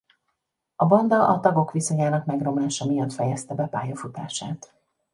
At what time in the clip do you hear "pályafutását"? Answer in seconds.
3.67-4.73